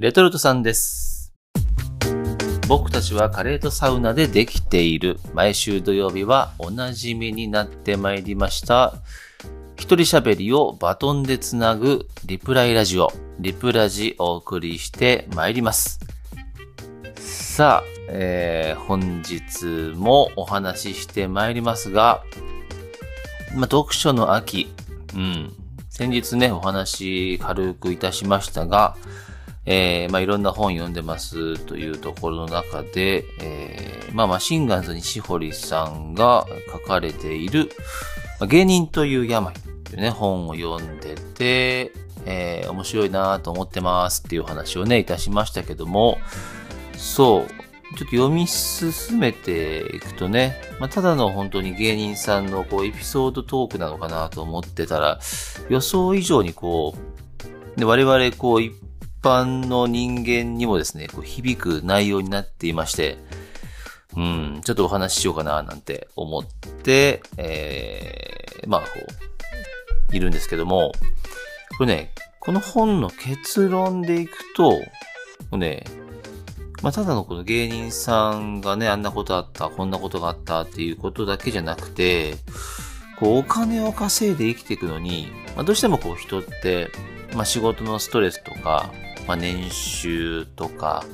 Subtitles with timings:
[0.00, 1.34] レトルトさんです。
[2.68, 5.18] 僕たちはカレーとサウナでできている。
[5.34, 8.94] 毎週土曜日はおなじみになってまいりました。
[9.74, 15.98] 一人喋りをバトンでつなぐリプライラジオ、リプラジお送りしてまいります。
[17.16, 22.22] さあ、えー、本日もお話ししてまいりますが、
[23.52, 24.72] ま、読書の秋、
[25.16, 25.52] うん、
[25.90, 28.96] 先日ね、お話軽くいたしましたが、
[29.70, 37.70] えー、まあ、いろんな本読んでますというところの中で、えー、まあ、マシンガンズ西堀さんが書かれている、
[38.40, 39.52] まあ、芸人という病
[39.84, 41.92] というね、本を読んでて、
[42.24, 46.16] えー、面白いなと思ってますっていう話をね、いたしましたけども、
[46.96, 55.20] そう、ちょっと読み進めていくとね、まあ、ただの本当に芸人さんのこうエピソードトークなのかなと思ってたら、
[55.68, 58.72] 予想以上にこう、で我々こう一
[59.22, 63.18] 般の人間にもですね、こう響く内容になっていまして、
[64.16, 66.44] うん、ちょっとお話ししようかななんて思っ
[66.82, 68.86] て、えー、まあこ
[70.12, 70.92] う、いるんですけども、
[71.76, 74.78] これね、この本の結論でいくと、こ
[75.52, 75.84] うね、
[76.82, 82.36] まあ、ただのこの芸人さんがね、あんなことあった、こんなことがあったっていうことだけじゃなくて、
[83.18, 86.90] こう、お金を稼いで生きていくのに、まあ、どうしてもこう人って、
[87.34, 88.92] まあ、仕事のストレスとか、
[89.26, 91.04] まあ、年収とか、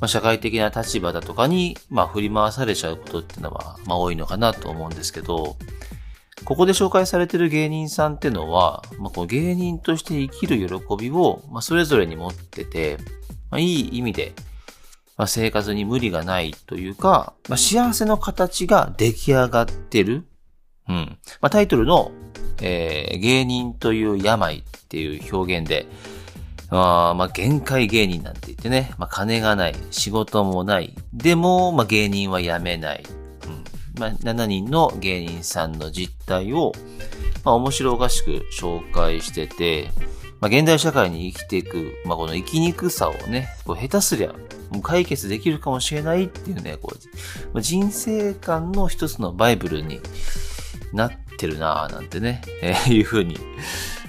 [0.00, 5.56] まあ、社会的な立場だとかに、まあ、振り回されちゃうことっていうのは、まあ、多いのかなと思うんですけど、
[6.44, 12.98] ここで紹介されてる芸人さんってのは、まあ、こう芸人として生きる喜びを、まあ、それぞれに持ってて、
[13.50, 14.32] まあ、いい意味で、
[15.16, 20.24] まあ、生活に無理がないというか、まあ、幸せの形が出来上がってる。
[20.88, 21.18] うん。
[21.40, 22.12] まあ、タイトルの、
[22.60, 25.86] えー、芸人という病っていう表現で、
[26.70, 33.04] あまあ、限界芸人なんて言ってね、まあ、金がない、仕事もない、でも、まあ、芸人は辞めない。
[33.46, 34.00] うん。
[34.00, 36.72] まあ、7人の芸人さんの実態を、
[37.44, 39.90] まあ、面白おかしく紹介してて、
[40.40, 44.32] まあ、現代社会に生きていく、まあ、この生きにくさをね、こう下手すりゃ、
[44.70, 46.94] もう解決できるかもしれないっていうね、こ
[47.54, 50.00] う、人生観の一つのバイブルに
[50.94, 53.38] なってるなぁ、なんてね、えー、いうふうに、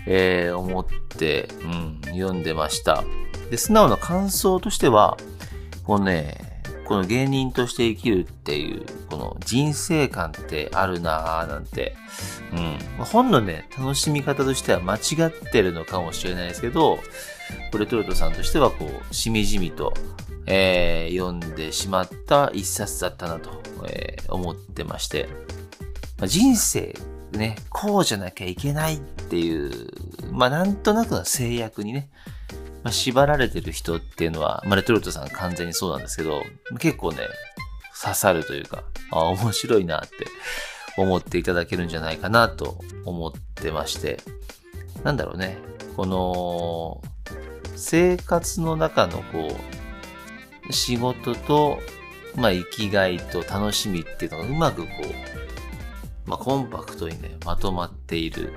[0.05, 3.03] えー、思って、うん、読んでました。
[3.49, 5.17] で、素直な感想としては、
[5.83, 11.95] このね、この芸人として生きるっていう、この人生観ってあるなぁなんて、
[12.53, 13.05] うん。
[13.05, 16.99] 本のね、楽しみ方としては間違ってるのかもしれないですけど、
[17.77, 19.93] レトルトさんとしてはこう、しみじみと、
[20.45, 25.27] えー、読んでしまった一冊だったなと、えー、思ってまして、
[26.25, 26.95] まあ、人生
[27.33, 29.89] ね、こうじゃなきゃいけないっていう、
[30.31, 32.09] まあなんとなくの制約にね、
[32.83, 36.41] まあ、縛られてる人っていうのは、まあ、レトルトさん完全にそうなんですけど、
[36.79, 37.19] 結構ね、
[38.01, 40.25] 刺さるというか、あ面白いなって
[40.97, 44.19] 思っていただけるんじゃないかなと思ってまして、
[45.03, 45.59] なんだろうね、
[45.95, 47.03] この、
[47.75, 49.55] 生活の中のこ
[50.69, 51.79] う、仕事と、
[52.35, 55.35] まあ、生きがいと楽しみっていうのがうまくこう、
[56.25, 58.53] まあ、コンパクトにね、まとまっている。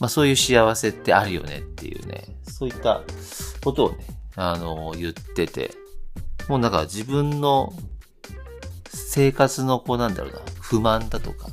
[0.00, 3.02] まあ、そういう幸せってあるよねっていうね、そういった
[3.62, 5.70] ことをね、あの、言ってて、
[6.48, 7.72] もうなんか自分の
[8.88, 11.48] 生活のこうなんだろうな、不満だとか、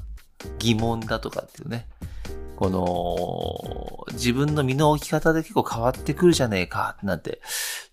[0.57, 1.87] 疑問だとかっていうね、
[2.55, 7.41] この、自分の身の置き方で結構変わってくるじゃねえか、なんて、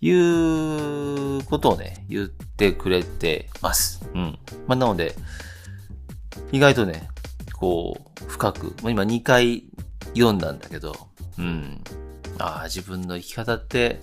[0.00, 4.04] いうことをね、言ってくれてます。
[4.14, 4.38] うん。
[4.66, 5.14] まあ、なので、
[6.50, 7.08] 意外とね、
[7.56, 9.64] こう、深く、今2回
[10.14, 10.94] 読んだんだけど、
[11.38, 11.82] うん。
[12.38, 14.00] ああ、自分の生き方って、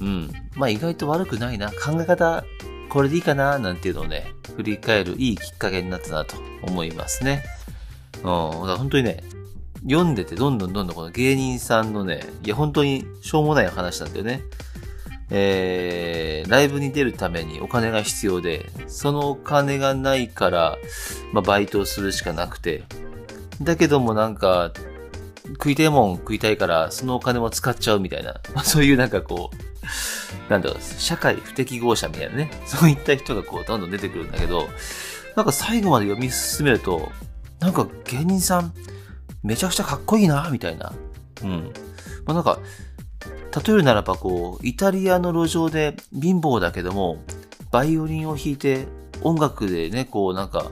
[0.00, 0.32] うん。
[0.54, 1.70] まあ意外と悪くないな。
[1.70, 2.44] 考え方、
[2.88, 7.44] これでいいかな、なんていうのをね、振り返るいいきっかけになったなと思いますね。
[8.16, 8.22] うん。
[8.22, 9.22] だから本当にね、
[9.88, 14.42] 読んでてどんどんどんどんこの芸人さんのね、いや本当にしょうもない話なんだよね。
[15.30, 20.78] えー、ライブに出るためにお金が必要で、そのお金がないから、
[21.32, 22.84] まあバイトをするしかなくて、
[23.60, 24.72] だけどもなんか、
[25.52, 34.68] 食いたいもん食いたいから、そのお金も使っちゃうみたいな、まあ、そういうなんかこう、なんだろう、社会不適合者みたいなね、そういった人がこう、どんどん出てくるんだけど、
[35.36, 37.10] なんか最後まで読み進めると、
[37.60, 38.72] なんか芸人さん、
[39.42, 40.92] めちゃくちゃかっこいいな、みたいな。
[41.42, 41.72] うん。
[42.26, 42.58] まあ、なんか、
[43.64, 47.24] 例えるならばこう、イタリアの路上で貧乏だけども、
[47.70, 48.86] バイオリンを弾いて、
[49.22, 50.70] 音楽でね、こうなんか、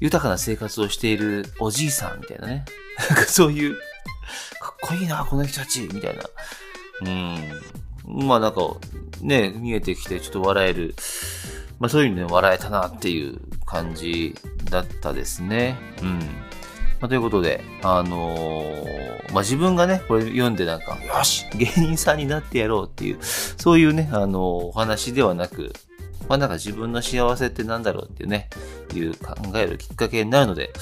[0.00, 2.64] 豊かな生活をしているおじいさんみたいなね。
[3.08, 3.76] なんかそういう、
[4.60, 6.24] かっこいいな、この人たち、みたいな。
[7.02, 8.26] うん。
[8.26, 8.60] まあなんか、
[9.20, 10.94] ね、見えてきてちょっと笑える、
[11.78, 15.78] まあそういうのね、笑えたなっていう感じだったですね。
[16.02, 16.20] うん。
[17.04, 25.74] まあ、ということで、あのー、まあ、自分がね、これ読んでなんか、よし芸人さんになってやろうっていう、そういうね、あのー、お話ではなく、
[26.30, 28.48] まあなんか自分の幸せって何だろうっていうね、
[28.94, 30.72] いう考えるきっかけになるので、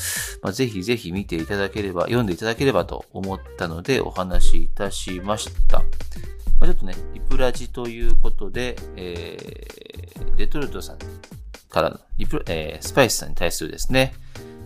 [0.45, 5.79] まあ、ぜひぜひ見ていただければ、読んでいただければと思ったのでお話しいたしました。
[5.79, 5.85] ま
[6.61, 10.99] あ、ちょっとね、リプラジということで、えー、レトルトさん
[11.69, 14.15] からのリプ、えー、スパイスさんに対するですね、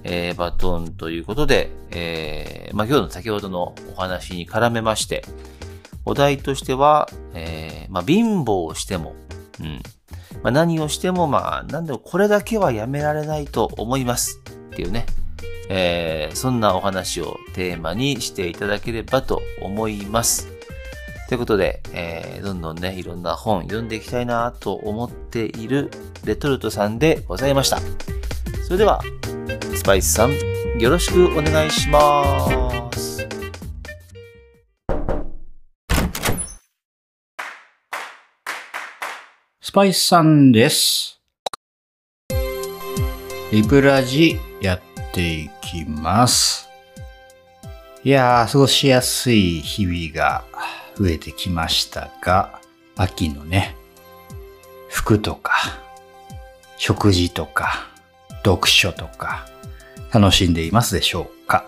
[0.08, 5.24] えー、バトンということで、えー、まあ、今日の先ほどのお話に絡めまして、
[6.04, 9.16] お題としては、えー、まあ、貧乏をしても、
[9.60, 9.82] うん、
[10.44, 14.40] まあ、何をしても、まあ、なんでもこれだけはやめられないと思います
[14.72, 15.06] っていうね、
[15.68, 20.46] えー、そんなお話をテーマにしていただければと思います。
[21.28, 25.90] ということで、えー、どんどんね、いろんな本読んでいきたいなと思っている
[26.24, 27.80] レトルトさんでございました。
[28.66, 29.02] それでは、
[29.76, 30.32] スパイスさん、
[30.80, 32.48] よろしくお願いしま
[32.90, 33.28] す。
[39.60, 41.20] スパイスさんです。
[43.52, 44.80] リプラジやっ
[45.12, 46.68] ていきます。
[48.02, 50.44] いやー、過ごしやすい日々が
[50.98, 52.60] 増えてきましたが、
[52.96, 53.76] 秋のね、
[54.88, 55.52] 服とか、
[56.78, 57.94] 食事とか、
[58.46, 59.46] 読書とか、
[60.12, 61.66] 楽しんでいますでしょうか？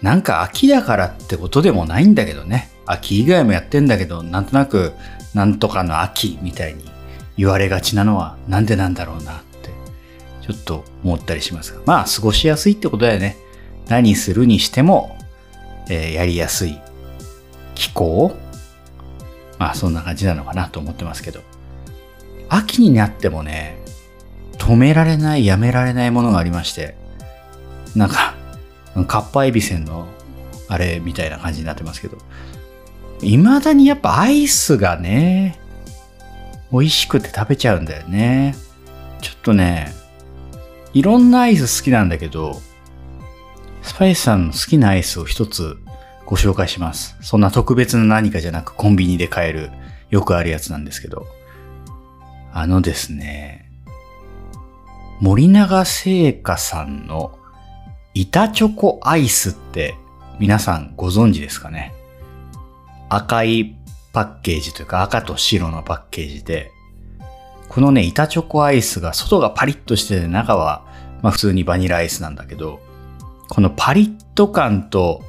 [0.00, 2.70] なんか秋だからってことでもないんだけどね。
[2.86, 4.94] 秋以外もやってんだけど、なんとなく
[5.34, 6.84] なんとかの秋みたいに
[7.36, 9.70] 言われがちなのはなんでなんだろうなって
[10.42, 11.80] ちょっと思ったりしますが。
[11.84, 13.36] まあ過ごしやすいってことだよね。
[13.88, 15.18] 何するにしても、
[15.90, 16.78] えー、やりやすい
[17.74, 18.34] 気候？
[19.58, 21.40] まあそんな感じなのかなと思ってますけど。
[22.48, 23.75] 秋になってもね
[24.66, 26.96] 止められないやめられないものがありまして
[27.94, 28.34] なんか
[29.06, 30.06] カッパエビセンの
[30.68, 32.18] あれみたいな感じになってますけど
[33.20, 35.58] 未だにやっぱアイスがね、
[36.70, 38.54] 美味しくて食べちゃうんだよね。
[39.20, 39.92] ちょっとね、
[40.92, 42.60] いろんなアイス好きなんだけど、
[43.82, 45.78] スパイスさんの好きなアイスを一つ
[46.26, 47.16] ご紹介します。
[47.20, 49.70] そんな特別な何かじゃなくコンビニで買える
[50.10, 51.26] よくあるやつなんですけど。
[52.52, 53.65] あのですね、
[55.20, 57.38] 森永製菓さんの
[58.12, 59.94] 板チョコアイスって
[60.38, 61.94] 皆さんご存知ですかね？
[63.08, 63.76] 赤い
[64.12, 66.70] パッケージというか赤と白のパッケージで、
[67.68, 70.84] このね、板チョコアイスが外がパリッとしてて中は、
[71.22, 72.80] まあ普通にバニラアイスなんだけど、
[73.48, 75.24] このパリッと感と、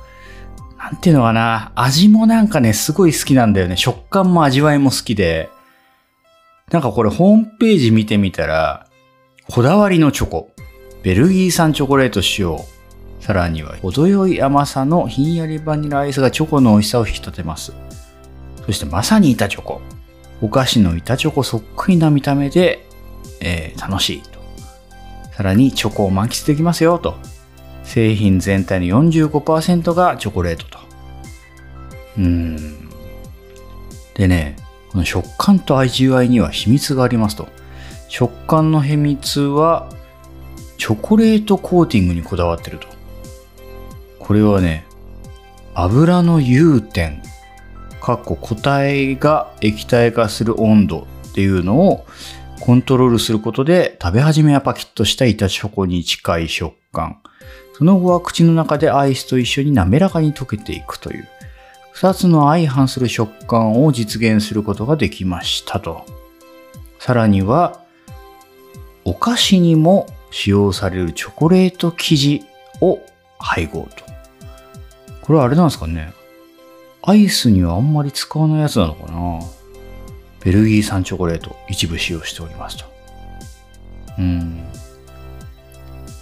[0.78, 3.78] なんていうのかな、味もなんかね、すごい好きなんだよね。
[3.78, 5.50] 食感も味わいも好きで、
[6.72, 8.87] なんかこれホームページ見てみたら、
[9.49, 10.51] こだわりのチョコ、
[11.03, 12.65] ベルギー産チョコレート使用、
[13.21, 17.73] さらには程よい甘さのひんやりバニラアイスがチョコの美味しさを引き立てます。
[18.65, 19.81] そしてまさに板チョコ。
[20.41, 22.85] お菓子の板チョコそっくりな見た目で、
[23.39, 24.38] えー、楽しいと。
[25.35, 27.15] さらにチョコを満喫できますよと。
[27.83, 30.79] 製品全体の45%がチョコレートと。
[32.17, 32.89] うーん。
[34.13, 34.57] でね、
[34.91, 37.47] この食感と味わいには秘密がありますと。
[38.07, 39.90] 食感の秘密は、
[40.78, 42.87] チョコレートコーティングにこだわってると。
[44.19, 44.85] これはね、
[45.73, 47.21] 油の融点、
[48.02, 52.06] かっこ固体が液体化する温度っていうのを
[52.61, 57.19] コントロールすることで食べ始めはパキッとした板チョコに近い食感。
[57.78, 61.28] その後は口の中でアイスと一緒に滑らかに溶けていくという、
[61.92, 66.06] 二つの相反する食感を実現することができましたと。
[66.99, 67.81] さらには、
[69.28, 72.46] 菓子にも使用されるチョコレート生地
[72.80, 73.02] を
[73.38, 74.06] 配合と。
[75.22, 76.14] これはあれなんですかね。
[77.02, 79.42] アイスにはあんまり使わないやつなのかな。
[80.46, 82.86] ベルギー産チョコレート一部使用しておりますと。
[84.18, 84.64] うん。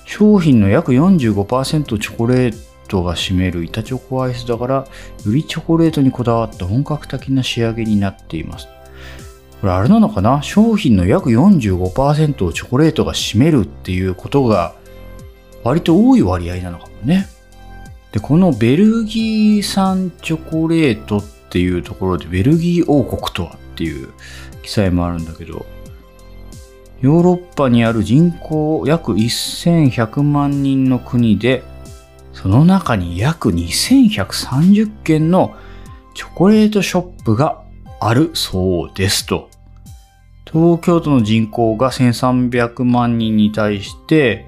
[0.05, 2.57] 商品の約45%チョコレー
[2.87, 4.87] トが占める板チョコアイスだから、よ
[5.27, 8.67] りチョコレートにこだわった本格的な仕上げになっています。
[9.61, 10.41] これあれなのかな？
[10.43, 14.75] 商品の約45%をチョコレートが占めるっていうことが
[15.63, 17.27] 割と多い割合なのかもね。
[18.11, 24.09] で、このベルギー産チョコレートっていうところで、ベルギー王国とはっていう
[24.61, 25.65] 記載もあるんだけど、
[27.01, 31.63] ヨーロッパにある人口約1100万人の国で、
[32.31, 35.55] その中に約2130件の
[36.13, 37.64] チョコレートショップが
[38.07, 39.49] あるそうですと。
[40.45, 44.45] 東京都の人口が1300万人に対して、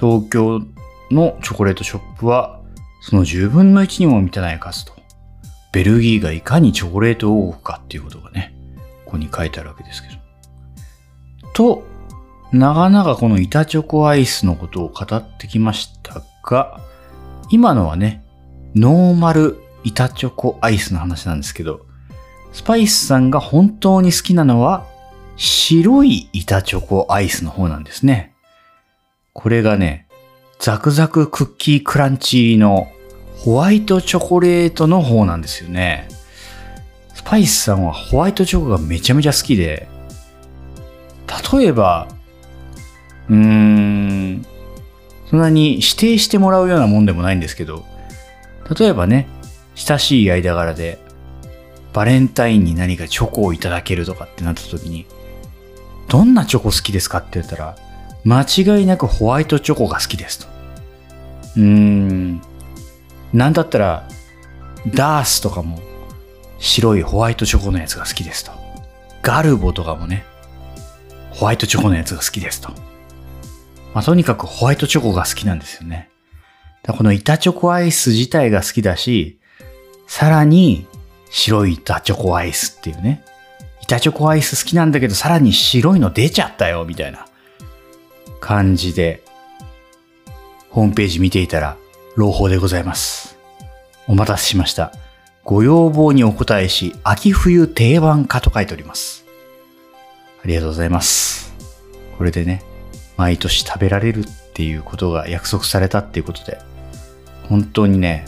[0.00, 0.62] 東京
[1.10, 2.62] のチョコレートショップは
[3.02, 4.94] その10分の1にも満たない数と。
[5.72, 8.54] ベルギーがいかにチョコレート王国かっていうことがね、
[9.04, 10.14] ここに書いてあるわけですけど。
[11.52, 11.82] と、
[12.50, 16.80] 長々この板チョコアイスのことを語ってきましたが、
[17.50, 18.24] 今のはね、
[18.74, 21.85] ノーマル板チョコアイスの話なんですけど、
[22.56, 24.86] スパイスさんが本当に好きなのは
[25.36, 28.32] 白い板チョコアイスの方なんですね。
[29.34, 30.08] これがね、
[30.58, 32.88] ザクザククッキークランチの
[33.36, 36.08] ホワイトチョコレートの方なんですよね。
[37.12, 39.86] スパイスさんはホワイトチョコがめちゃめちゃ好きで、
[41.52, 42.08] 例えば、
[43.28, 44.46] うーん、
[45.28, 47.84] そんなに指定してもらうようなもんでもないんですけど、
[48.80, 49.28] 例えばね、
[49.74, 51.04] 親しい間柄で、
[51.96, 55.06] バレンタインに何かチョコをいただけるとかってなった時に、
[56.08, 57.74] どんなチョコ好きですかって言ったら、
[58.22, 60.46] 間違いなくホワイトチョコが好きですと。
[61.56, 62.42] うーん、
[63.32, 64.06] なんだったら、
[64.94, 65.80] ダースとかも
[66.58, 68.52] 白いホワイトチョコのやつが好きですと。
[69.22, 70.26] ガルボとかもね、
[71.30, 72.68] ホワイトチョコのやつが好きですと。
[73.94, 76.10] まあ、とにかくホワイトチョコが好きなんですよね。
[76.82, 79.40] だこの板チョコアイス自体が好きだし、
[80.06, 80.86] さらに
[81.30, 83.24] 白い板チョコアイスっていうね。
[83.82, 87.26] 板チョコアイス好きなんだけど、さらに白いの出ちゃったよ、みたいな
[88.40, 89.22] 感じで、
[90.70, 91.76] ホームページ見ていたら、
[92.16, 93.36] 朗報でございます。
[94.08, 94.92] お待たせしました。
[95.44, 99.24] ご要望にお答えし、秋冬定番化と書いております。
[100.44, 101.54] ありがとうございます。
[102.18, 102.62] これでね、
[103.16, 106.58] 毎年食べられるっていうことが約束されたっていうことで、
[107.48, 108.24] 本当にね、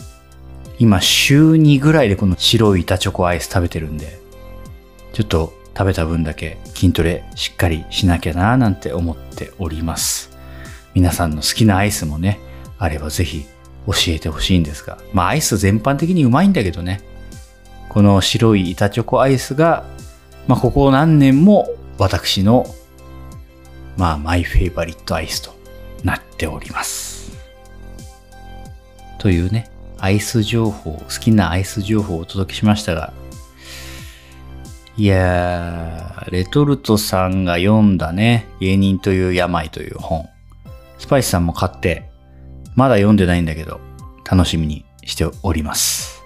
[0.79, 4.21] 今週2ぐらいでこの白い板チョコアイス食べてるんで、
[5.13, 10.31] ちょっと食べた分だけ筋トレしっかりしなきゃなーなんて思っております。
[10.95, 12.39] 皆さんの好きなアイスもね、
[12.79, 13.45] あればぜひ
[13.87, 17.01] 教えてほしいんですが、まあアイス全般的にうまいんだけどね、
[17.89, 19.85] この白い板チョコアイスが、
[20.47, 21.69] まあここ何年も
[21.99, 22.67] 私の、
[23.97, 25.51] まあマイフェイバリットアイスと
[26.05, 27.37] なっております。
[29.19, 29.71] というね、
[30.01, 33.13] アイス情報、好きなアイス情報をお届けしましたが、
[34.97, 40.29] いやー、レトルトさんが読んだね、芸人という病という本。
[40.99, 42.11] スパイスさんも買って、
[42.75, 43.81] まだ読んでないんだけど、
[44.29, 46.23] 楽しみにしております。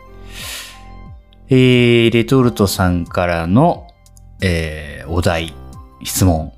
[1.48, 3.86] えー、レトルトさんからの、
[4.42, 5.54] えー、お題、
[6.02, 6.52] 質問。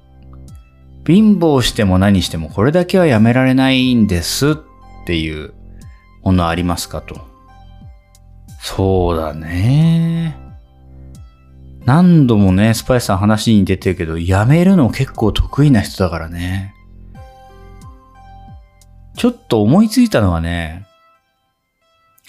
[1.07, 4.57] 貧乏しても何してもこれだけはやめられないんですっ
[5.05, 5.53] ていう
[6.25, 7.21] ものありますかと。
[8.61, 10.37] そうだね。
[11.85, 16.75] 何度もね、スパイスさん話に出てるけど、やめるの結構得意な人だからね。
[19.17, 20.87] ちょっと思いついたのはね、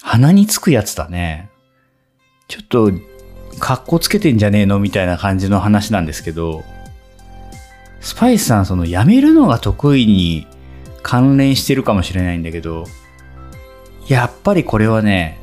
[0.01, 1.49] 鼻につくやつだね。
[2.47, 2.91] ちょっと、
[3.59, 6.63] 格好つけてんじゃねえのみたいな感じの話なんですけど、
[8.01, 10.45] スパイスさん、その、やめるのが得意に
[11.01, 12.85] 関連してるかもしれないんだけど、
[14.07, 15.39] やっぱりこれはね、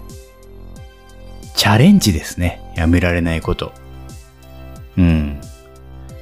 [1.54, 2.60] チャレンジですね。
[2.76, 3.72] やめられないこと。
[4.96, 5.40] うん。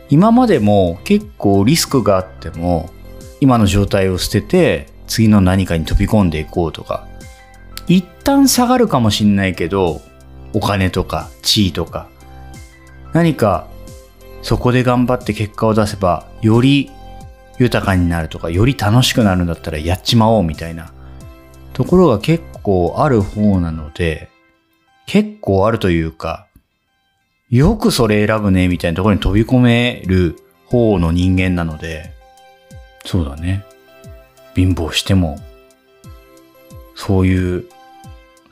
[0.09, 2.91] 今までも結構リスクがあっても、
[3.41, 7.07] 今の状態を捨てて、次の何かに飛び込んでいこうとか、
[7.87, 10.01] 一旦下がるかもしんないけど、
[10.53, 12.09] お金とか地位とか、
[13.13, 13.67] 何か
[14.43, 16.91] そこで頑張って結果を出せば、より
[17.59, 20.93] 豊かになるとか、より楽しくなるんだったらやっちまおうみたいな
[21.73, 24.29] ところが結構ある方なので、
[25.07, 26.47] 結構あるというか、
[27.51, 30.37] よくそれ選ぶねみたいなところに飛び込める
[30.67, 32.13] 方の人間なので、
[33.05, 33.65] そうだね。
[34.55, 35.39] 貧乏しても、
[36.95, 37.65] そういう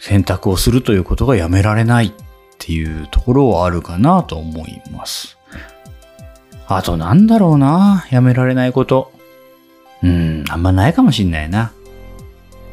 [0.00, 2.12] 選択をするということがやめられないっ
[2.58, 5.38] ていうところはあるかなと思います。
[6.66, 9.12] あとなんだろうな、やめられないこと。
[10.02, 11.72] うん、あんまないかもしんないな。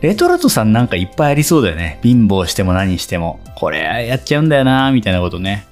[0.01, 1.99] レトルトさんなんかいっぱいありそうだよね。
[2.03, 3.39] 貧乏しても何しても。
[3.55, 5.65] これやっちゃうんだよな、みたいなことね。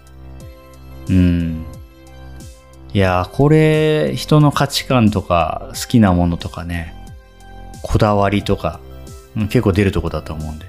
[1.10, 1.66] うん。
[2.94, 6.94] いや、これ、人の価値観とか、好きなものとかね、
[7.82, 8.80] こだわりとか、
[9.36, 10.66] 結構出るとこだと思うんで、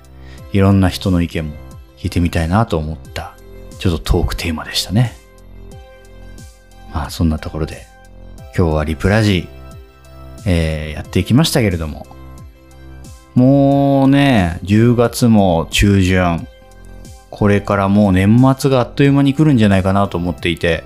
[0.53, 1.55] いろんな人の意見も
[1.99, 3.37] 聞いてみたいなと思った、
[3.79, 5.13] ちょっとトークテーマでしたね。
[6.93, 7.87] まあ、そんなところで、
[8.57, 9.49] 今日はリプラジー、
[10.47, 12.07] えーやっていきましたけれども、
[13.35, 16.47] もうね、10月も中旬、
[17.31, 20.85] これからもう年末があっという間に来るんじゃないかなと思っていて、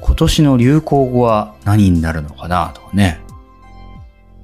[0.00, 3.20] 今年の流行語は何になるのかなとかね。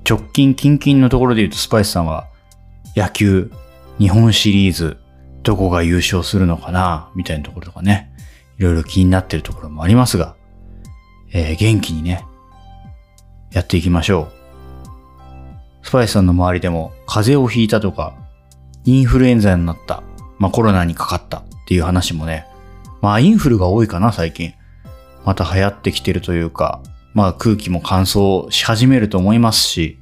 [0.08, 2.26] 直近、近々のところで言うとスパイスさんは、
[2.96, 3.50] 野球、
[3.98, 4.98] 日本シリーズ、
[5.42, 8.10] どこが優勝するのかなみたいなところとかね。
[8.58, 10.36] いろいろ気になってるところもありますが、
[11.32, 12.24] えー、元気にね、
[13.52, 14.33] やっていきましょう。
[15.84, 18.16] スパイスさんの周りでも風邪をひいたとか、
[18.84, 20.02] インフルエンザになった、
[20.38, 22.46] まあコロナにかかったっていう話もね、
[23.00, 24.54] まあインフルが多いかな最近。
[25.24, 29.98] また流行ってきてるというか、まあ空気も乾燥し始めると思いますし、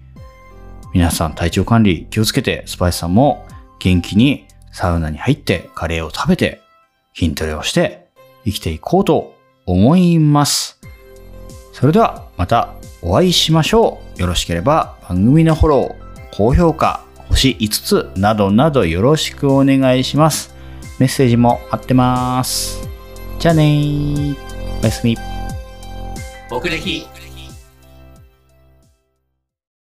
[0.95, 3.47] 皆さん体調管理気をつけて、スパイスさんも
[3.79, 6.61] 元気にサウナに入ってカレーを食べて
[7.15, 8.07] 筋トレをして
[8.45, 9.35] 生きていこうと
[9.67, 10.82] 思います。
[11.83, 14.21] それではまたお会いしましょう。
[14.21, 20.55] よろしければ番組のフォロー、高評価、星5つなどなどよろしくお願いします。
[21.01, 22.89] メッセージも待ってます。
[23.41, 24.37] じゃあねー。
[24.81, 25.17] おやすみ。
[26.49, 27.05] 僕歴